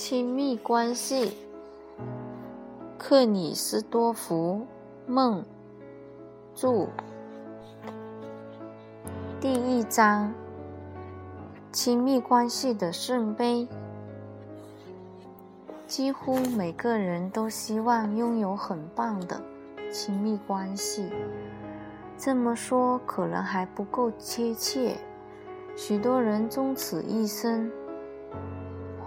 [0.00, 1.36] 亲密关系，
[2.96, 4.64] 克里斯多福·
[5.10, 5.44] 梦
[6.54, 6.86] 著，
[9.40, 10.32] 第一章：
[11.72, 13.66] 亲密关系的圣杯。
[15.88, 19.42] 几乎每个人都希望拥有很棒的
[19.90, 21.10] 亲密关系。
[22.16, 24.96] 这么说可能还不够贴切，
[25.74, 27.68] 许多人终此一生。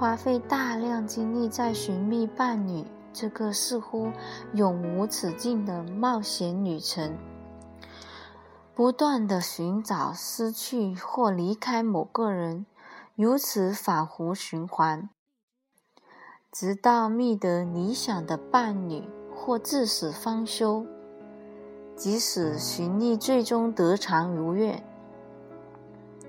[0.02, 2.84] 花费大量精力在寻觅伴侣
[3.14, 4.12] 这个似乎
[4.56, 7.16] 永无止境的冒险旅程，
[8.74, 12.66] 不断的寻找、失去或离开某个人，
[13.16, 15.08] 如此反复循环，
[16.52, 20.84] 直到觅得理想的伴侣或至死方休。
[21.96, 24.84] 即使寻觅最终得偿如愿。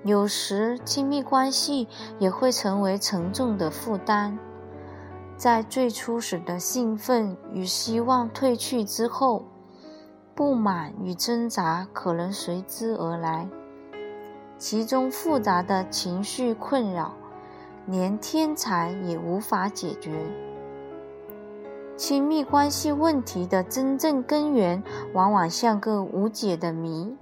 [0.05, 1.87] 有时，亲密关系
[2.19, 4.37] 也会成为沉重的负担。
[5.37, 9.45] 在最初时的兴奋与希望褪去之后，
[10.35, 13.47] 不满与挣扎可能随之而来，
[14.57, 17.13] 其中复杂的情绪困扰，
[17.85, 20.11] 连天才也无法解决。
[21.95, 27.15] 亲密关系问题的真正根源，往往像个无解的谜。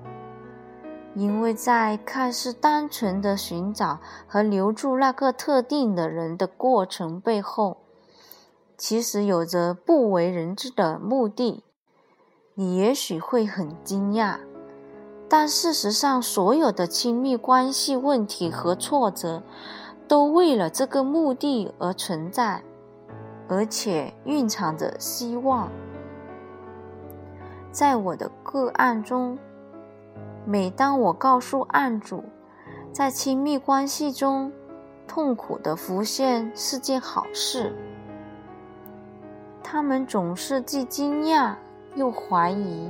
[1.14, 7.78] 因为在看似单纯的寻找和留住那个特定的人的过程背后，
[8.78, 11.66] 其实有着不为人知的目的。
[12.53, 14.38] 你也许会很惊讶，
[15.28, 19.44] 但事实上，所有的亲密关系问题和挫折，
[20.08, 22.64] 都为了这个目的而存在，
[23.50, 25.70] 而且蕴藏着希望。
[27.70, 29.38] 在我的个案中。
[30.45, 32.23] 每当我告诉案主，
[32.92, 34.52] 在亲密关系中，
[35.08, 37.75] 痛苦的浮现是件好事，
[39.64, 41.53] 他们总是既惊讶
[41.96, 42.90] 又怀疑。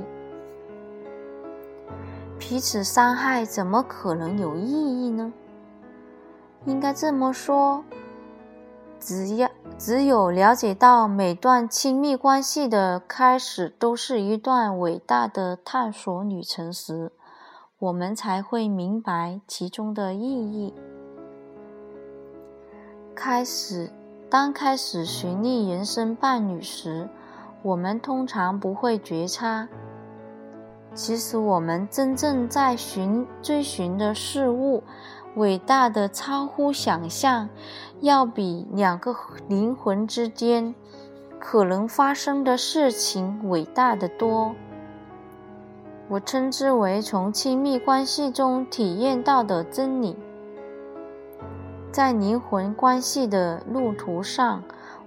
[2.38, 5.32] 彼此伤害怎么可能有意义呢？
[6.64, 7.84] 应该这么说：
[8.98, 17.12] 只要只有了解到每段亲密关系的开始都是一段伟大的探索旅程时。
[17.82, 20.72] 我们才会明白其中的意义。
[23.12, 23.90] 开始，
[24.30, 27.08] 当开始寻觅人生伴侣时，
[27.60, 29.66] 我们通常不会觉察，
[30.94, 34.84] 其实我们真正在寻追寻的事物，
[35.34, 37.48] 伟大的超乎想象，
[37.98, 39.12] 要比两个
[39.48, 40.72] 灵魂之间
[41.40, 44.54] 可能发生的事情伟大的多。
[46.12, 50.14] 我称之为从亲密关系中体验到的真理。
[51.90, 54.62] 在灵魂关系的路途上，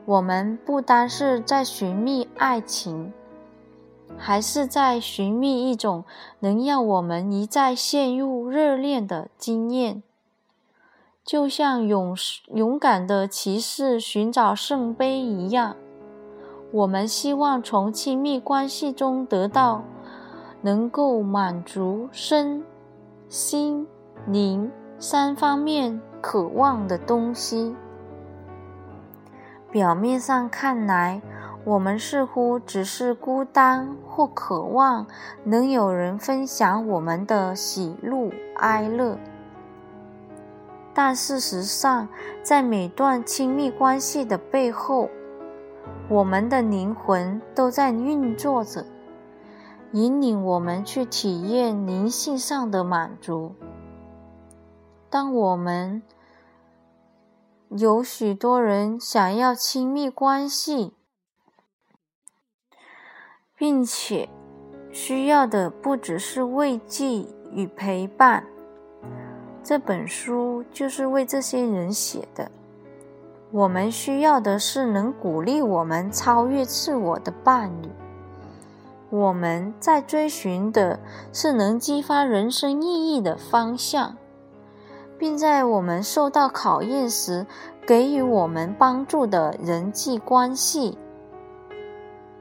[0.06, 3.14] 我们不单是在寻觅爱情，
[4.18, 6.04] 还是在寻觅一种
[6.40, 10.02] 能让我们一再陷入热恋的经验，
[11.24, 12.18] 就像勇
[12.48, 15.76] 勇敢的骑士寻找圣杯一样。
[16.72, 19.84] 我们希望从亲密关系中得到。
[20.66, 22.64] 能够满足身、
[23.30, 23.86] 心、
[24.26, 27.76] 灵三方面渴望的东西。
[29.70, 31.22] 表面上看来，
[31.66, 35.06] 我们似乎只是孤单或渴望
[35.44, 39.20] 能有人分享我们的喜怒哀乐，
[40.96, 42.08] 但事实上，
[42.42, 45.08] 在每段亲密关系的背后，
[46.10, 48.84] 我们的灵魂都在运作着。
[49.96, 53.56] 引领我们去体验灵性上的满足。
[55.10, 56.04] 当我们
[57.70, 60.94] 有许多人想要亲密关系，
[63.56, 64.28] 并且
[64.92, 68.46] 需要的不只是慰藉与陪伴，
[69.64, 72.52] 这本书就是为这些人写的。
[73.50, 77.88] 我们需要的是能鼓励我们超越自我的伴侣。
[79.10, 81.00] 我们在追寻的
[81.32, 84.18] 是能激发人生意义的方向，
[85.18, 87.46] 并在我们受到考验时
[87.86, 90.98] 给予我们帮助的人际关系。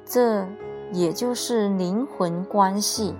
[0.04, 0.46] 这
[0.92, 3.14] 也就是灵魂关系。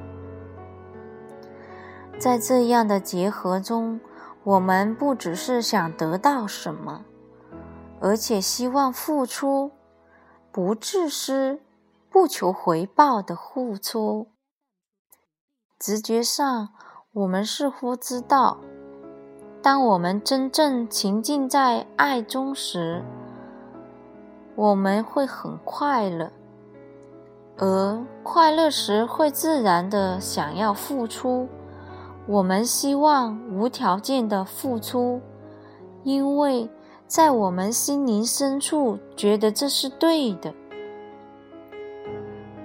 [2.18, 4.00] 在这样的结合中，
[4.42, 7.04] 我们不只是想得到什么，
[8.00, 9.70] 而且希望付出，
[10.50, 11.60] 不自私。
[12.14, 14.28] 不求回报的付出。
[15.80, 16.68] 直觉上，
[17.12, 18.58] 我们似乎知道，
[19.60, 23.02] 当我们真正沉浸在爱中时，
[24.54, 26.30] 我们会很快乐，
[27.58, 31.48] 而快乐时会自然的想要付出。
[32.28, 35.20] 我们希望无条件的付出，
[36.04, 36.70] 因为
[37.08, 40.54] 在我们心灵深处觉得这是对的。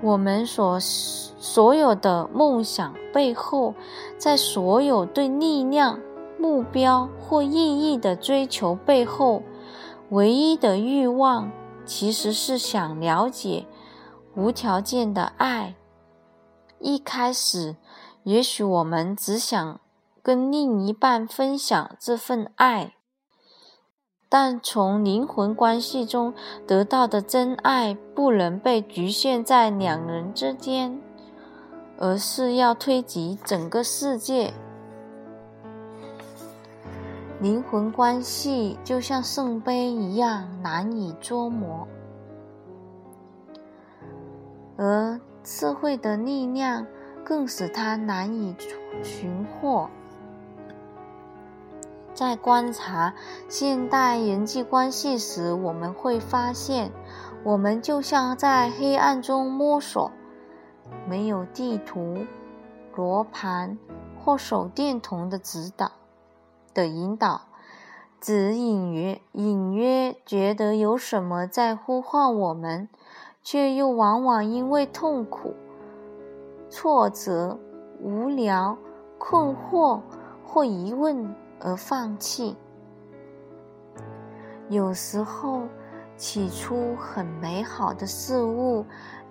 [0.01, 3.73] 我们所所有的梦想背后，
[4.17, 5.99] 在所有对力量、
[6.39, 7.51] 目标或意
[7.91, 9.43] 义的追求背后，
[10.09, 11.51] 唯一的欲望
[11.85, 13.65] 其实是想了解
[14.35, 15.75] 无条件的爱。
[16.79, 17.75] 一开始。
[18.23, 19.79] 也许我们只想
[20.21, 22.93] 跟另一半分享这份爱，
[24.29, 26.33] 但从灵魂关系中
[26.67, 31.01] 得到的真爱不能被局限在两人之间，
[31.97, 34.53] 而是要推及整个世界。
[37.41, 41.87] 灵魂关系就像圣杯一样难以捉摸，
[44.77, 46.85] 而社会的力量。
[47.21, 48.55] 更使他难以
[49.03, 49.87] 寻获。
[52.19, 53.13] 在观察
[53.47, 56.91] 现代人际关系时，我们会发现，
[57.45, 60.11] 我们就像在黑暗中摸索，
[61.07, 62.25] 没有地图、
[62.93, 63.77] 罗盘
[64.19, 65.93] 或手电筒的指导
[66.73, 67.43] 的引导，
[68.19, 72.89] 只隐约隐约觉得有什么在呼唤我们，
[73.41, 75.55] 却又往往因为痛苦。
[76.69, 77.57] 挫折、
[78.01, 78.77] 无聊、
[79.17, 80.01] 困惑
[80.43, 82.55] 或疑问而放弃。
[84.69, 85.63] 有时候，
[86.15, 88.85] 起初很美好的事物，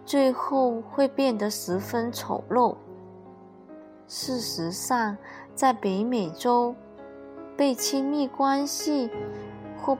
[0.04, 2.76] 最后会变得十分丑陋。
[4.06, 5.16] 事实上，
[5.54, 6.74] 在北美洲，
[7.56, 9.10] 被亲密关系
[9.80, 9.96] 或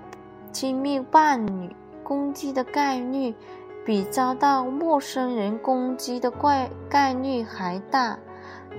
[0.52, 3.34] 亲密伴侣攻击的概率。
[3.84, 8.18] 比遭到陌生人攻击的怪概率还大。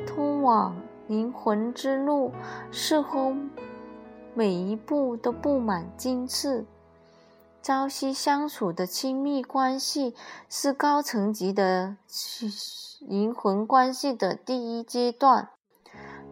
[0.06, 0.75] 通往
[1.10, 2.32] 灵魂之路
[2.72, 3.36] 似乎
[4.36, 6.68] 每一步都布满荆刺。
[7.64, 10.14] 朝夕相处的亲密关系
[10.48, 11.98] 是高层级的
[13.00, 15.50] 灵魂关系的第一阶段，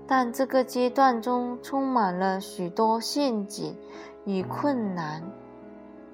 [0.07, 3.75] 但这个阶段中充满了许多陷阱
[4.25, 5.23] 与困难。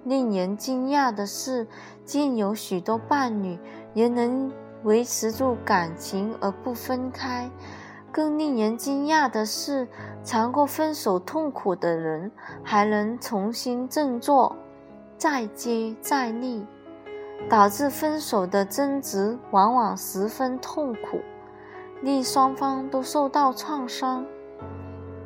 [0.05, 1.67] 令人惊讶的是，
[2.05, 3.59] 竟有许多伴侣
[3.93, 4.49] 也能
[4.83, 7.51] 维持住感情而不分开。
[8.13, 9.87] 更令人惊讶的是，
[10.23, 12.31] 尝过分手痛苦的人
[12.63, 14.55] 还能重新振作，
[15.17, 16.65] 再接再厉。
[17.49, 21.19] 导致分手的争执往往十分痛苦，
[22.01, 24.25] 令双方都受到创伤。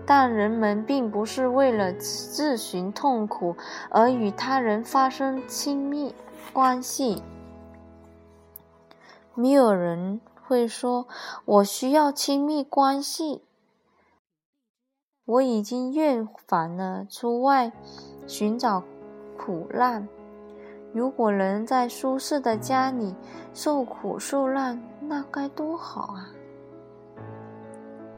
[0.04, 3.56] 但人们并不是为了自寻痛苦
[3.92, 6.16] 而与他人发生亲密
[6.54, 7.22] 关系。
[9.36, 11.08] 没有人会说
[11.44, 13.44] ：“我需要亲密关系，
[15.26, 17.74] 我已经厌烦了出外
[18.26, 18.82] 寻找
[19.38, 20.08] 苦难。
[20.94, 23.14] 如果能在舒适的家里
[23.54, 26.30] 受苦受难，那该多好啊！”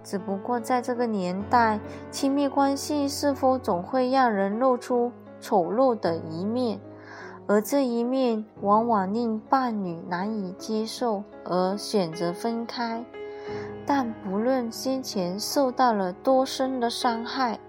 [0.03, 1.79] 只不过在这个年代，
[2.11, 5.11] 亲密关系是否总会让人露出
[5.41, 6.79] 丑陋的一面，
[7.49, 13.03] 而这一面往往令伴侣难以接受而选择分开。
[13.87, 17.59] 但不论先前受到了多深的伤害，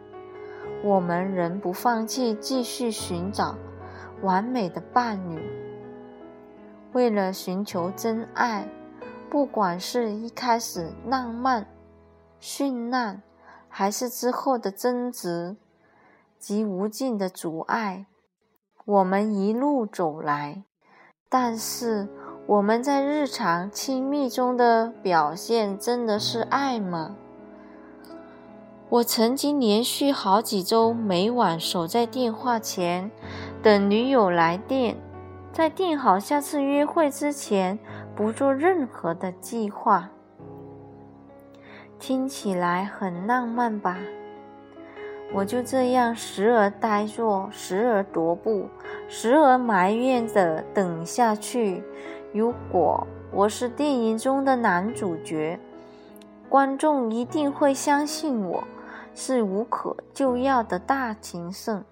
[0.84, 3.56] 我们仍不放弃继续寻找
[4.20, 5.40] 完美的伴侣。
[6.92, 8.68] 为了寻求真爱，
[9.30, 11.66] 不管是一开始浪漫。
[12.38, 13.22] 殉难，
[13.66, 15.56] 还是之后的争执
[16.38, 18.04] 及无尽的阻碍，
[18.90, 20.64] 我们一路走来。
[21.28, 22.08] 但是
[22.46, 27.14] 我们在日常亲密中的表现，真的是爱吗？
[28.88, 33.08] 我曾经连续好几周，每晚守在电话前，
[33.62, 34.96] 等女友来电，
[35.52, 37.78] 在定好下次约会之前，
[38.16, 40.10] 不做任何的计划。
[42.00, 43.96] 听起来很浪漫吧？
[45.32, 48.68] 我就这样时而呆坐，时而踱步，
[49.08, 51.82] 时而埋怨着等下去。
[52.32, 55.58] 如果我是电影中的男主角，
[56.48, 58.64] 观众一定会相信我
[59.14, 61.84] 是无可救药的大情圣。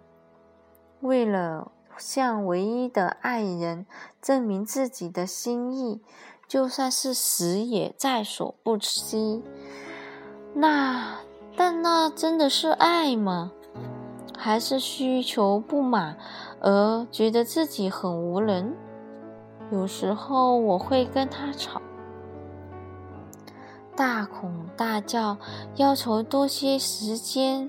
[1.01, 3.87] 为了向唯一的爱人
[4.21, 6.01] 证明自己的心意，
[6.49, 9.45] 就算是死也在所不惜。
[10.55, 11.19] 那，
[11.59, 13.51] 但那真的是爱吗？
[14.39, 16.17] 还是需求不满
[16.61, 18.73] 而觉得自己很无能。
[19.73, 21.83] 有时候我会跟他吵，
[23.97, 25.37] 大吼大叫，
[25.75, 27.69] 要求多些时间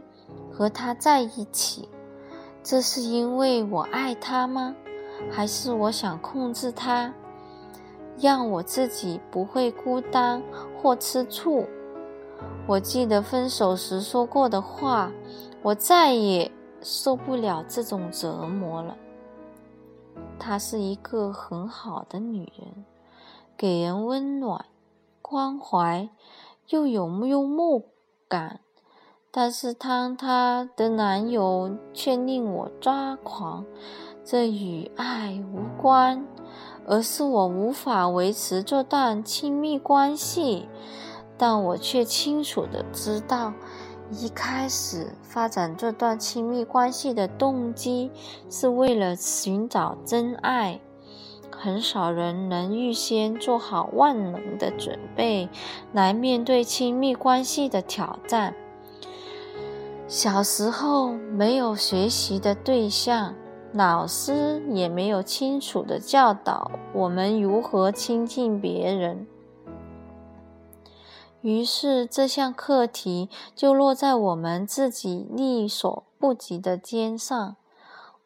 [0.53, 1.89] 和他在一起。
[2.61, 4.75] 这是因为我爱他吗？
[5.31, 7.11] 还是我想控制他，
[8.19, 10.43] 让我自己不会孤单
[10.79, 11.65] 或吃醋？
[12.67, 15.11] 我记得分手时说过的话：
[15.61, 18.95] 我再也受不了这种折磨了。
[20.37, 22.85] 她是一个很好的女人，
[23.57, 24.65] 给人温暖、
[25.21, 26.09] 关怀，
[26.67, 27.81] 又有幽默
[28.27, 28.59] 感。
[29.31, 33.65] 但是当她的男友却令我抓狂。
[34.23, 36.27] 这与爱无关，
[36.85, 40.69] 而是我无法维持这段亲密关系。
[41.39, 43.53] 但我却清楚的知道，
[44.11, 48.11] 一开始发展这段亲密关系的动机
[48.49, 50.81] 是为了寻找真爱。
[51.49, 55.47] 很少人能预先做好万能的准备
[55.93, 58.53] 来面对亲密关系的挑战。
[60.07, 63.33] 小时候没有学习的对象，
[63.73, 69.25] 老师也没有清楚的教导我们如何亲近别人。
[71.41, 77.55] 于是，这项课题就落在我们自己力所不及的肩上。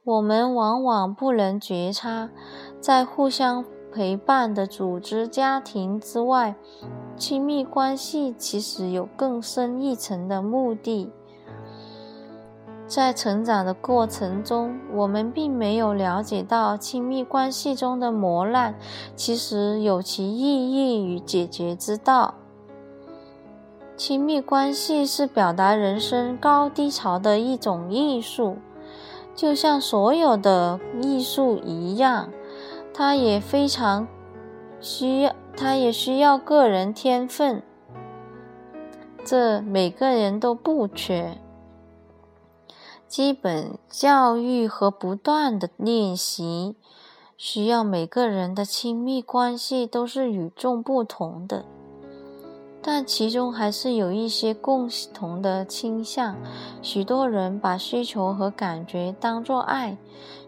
[0.03, 2.29] 我们往往不能觉察，
[2.81, 6.55] 在互相陪伴的组织家庭之外，
[7.15, 11.11] 亲密关系其实有更深一层的目的。
[12.87, 18.75] 在成长的过程中，我们并没有了解到亲密关系中的磨难，
[19.15, 22.33] 其实有其意义与解决之道。
[24.05, 28.57] 亲密关系是表达人生高低潮的一种艺术，
[29.33, 32.29] 就像所有的艺术一样，
[32.93, 34.05] 它也非常
[34.81, 37.63] 需要，它也需要个人天分，
[39.23, 41.37] 这每个人都不缺。
[43.07, 46.75] 基本教育和不断的练习，
[47.37, 51.63] 需要每个人的亲密关系都是与众不同的。
[52.85, 56.35] 但其中还是有一些共同的倾向。
[56.81, 59.97] 许多人把需求和感觉当作爱，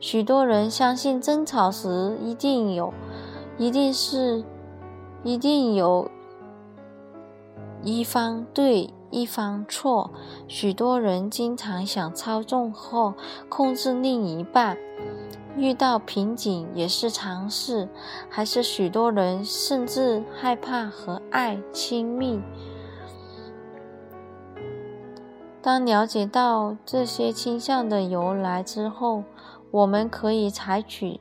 [0.02, 2.94] 许多人相信争吵时一定有，
[3.58, 4.44] 一定是，
[5.24, 6.12] 一定有
[7.82, 10.12] 一方对一方错。
[10.50, 13.16] 许多人经常想操纵或
[13.48, 14.78] 控制另一半。
[15.58, 17.88] 遇到瓶颈也是常事，
[18.30, 22.42] 还是许多人甚至害怕和爱亲密。
[25.62, 29.24] 当了解到这些倾向的由来之后，
[29.72, 31.20] 我们可以采取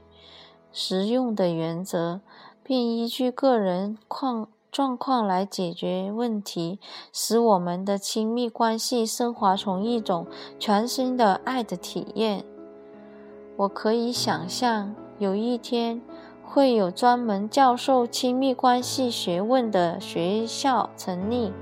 [0.71, 2.21] 实用的原则，
[2.62, 6.79] 并依据个人况状况来解决问题，
[7.12, 10.26] 使我们的亲密关系升华成一种
[10.59, 12.45] 全新的爱的体验。
[13.57, 16.03] 我可以想象，有一天
[16.43, 21.53] 会有专门教授亲密关系学问的学校成立。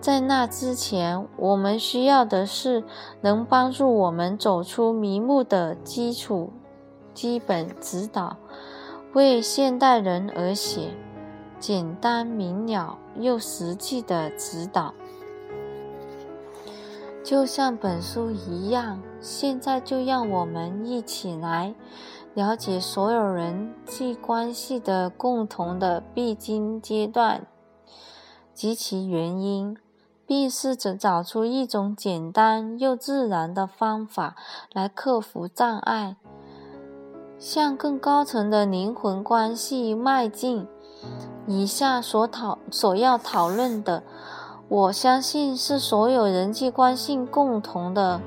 [0.00, 2.82] 在那之前，我们需要的是
[3.20, 6.50] 能帮助我们走出迷雾的基础
[7.12, 8.36] 基本指导，
[9.12, 10.88] 为现代人而写，
[11.58, 14.94] 简单明了又实际的指导。
[17.22, 21.74] 就像本书一样，现在就让我们一起来
[22.34, 27.46] 了解所有人际关系的共同的必经阶段
[28.54, 29.76] 及其原因，
[30.26, 34.36] 并试着找出一种简单又自然的方法
[34.72, 36.16] 来克服障碍，
[37.38, 40.66] 向更高层的灵魂关系迈进。
[41.46, 44.02] 以下所讨所要讨论的。
[44.68, 48.20] 我相信是所有人际关系共同的、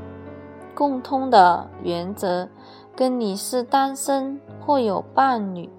[0.76, 2.48] 共通的原则，
[2.96, 5.70] 跟你是单身或有伴侣，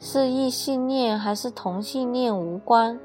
[0.00, 2.98] 是异性恋还是同性恋无关。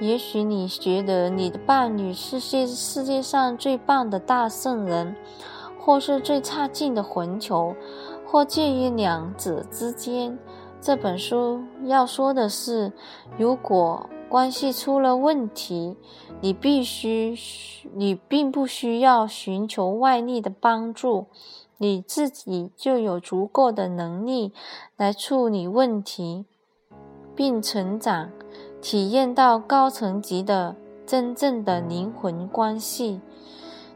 [0.00, 5.14] 也许你觉得你的伴侣是世世界上最棒的大圣人，
[5.80, 7.74] 或是最差劲的混球，
[8.26, 10.38] 或介于两者之间。
[10.80, 12.92] 这本书要说的是，
[13.38, 14.08] 如果。
[14.28, 15.96] 关系出了问题，
[16.40, 17.34] 你必须，
[17.94, 21.26] 你并不需要寻求外力的帮助，
[21.78, 24.52] 你自己就有足够的能力
[24.96, 26.44] 来处理问题，
[27.34, 28.30] 并成长，
[28.82, 30.74] 体验到高层级的
[31.06, 33.20] 真正的灵魂关系。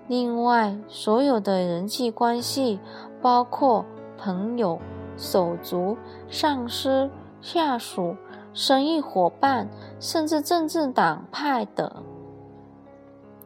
[0.07, 2.79] 另外，所有的人际关系，
[3.21, 3.85] 包括
[4.17, 4.79] 朋友、
[5.17, 5.97] 手足、
[6.29, 7.11] 上司、
[7.41, 8.17] 下属、
[8.53, 12.03] 生意伙伴，甚至政治党派的，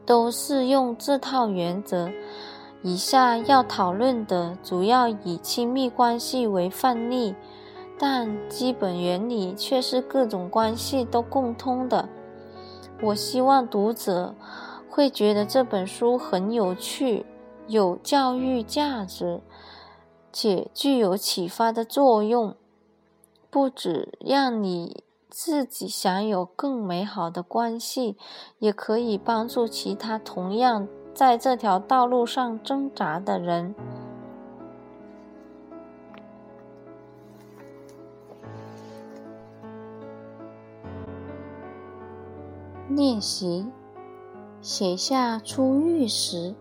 [0.06, 2.11] 都是用这套原则。
[2.82, 7.34] 以下要讨论的主要以亲密关系为范例，
[7.99, 12.06] 但基本原理却是各种关系都共通的。
[13.02, 14.34] 我希望读者
[14.90, 17.25] 会觉得这本书很有趣、
[17.66, 19.40] 有教育价值，
[20.30, 22.54] 且具有启发的作用，
[23.54, 28.16] 不止让你自己享有更美好的关系，
[28.58, 30.88] 也可以帮助其他同样。
[31.14, 33.73] 在这条道路上挣扎的人，
[42.88, 43.68] 练习
[44.61, 46.56] 写下出狱时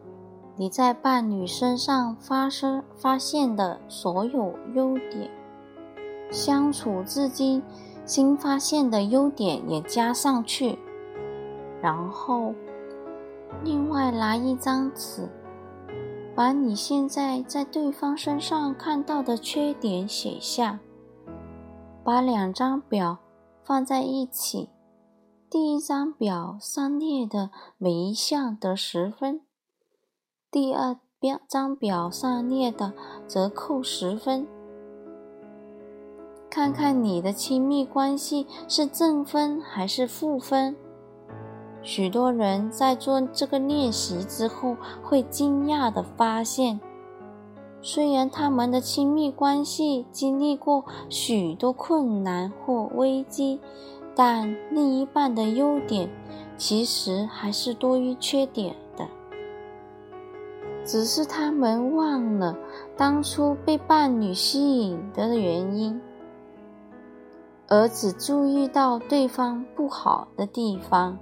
[0.55, 5.31] 你在伴侣身上发生发现的所有优点，
[6.33, 7.63] 相处至今
[8.05, 10.77] 新发现的优点也加上去，
[11.81, 12.53] 然后。
[13.63, 15.29] 另外拿一张纸，
[16.35, 20.79] 把你现在在对方身上看到的缺点写下。
[22.03, 23.19] 把两张表
[23.63, 24.69] 放在一起，
[25.51, 29.41] 第一张表上列的每一项得十分，
[30.49, 30.97] 第二
[31.47, 32.93] 张表上列的
[33.27, 34.47] 则扣十分。
[36.53, 40.75] 看看你的亲密关系是正分还是负分。
[41.81, 46.79] 许多人在做这个练习之后，会惊讶地发现，
[47.81, 53.59] 虽然他们的亲密关系经历过许多困难或危机，
[54.13, 56.07] 但另一半的优点
[56.55, 59.07] 其实还是多于缺点的，
[60.85, 62.55] 只是他们忘了
[62.95, 65.99] 当初被伴侣吸引的原因，
[67.73, 71.17] 而只注意到对方不好的地方。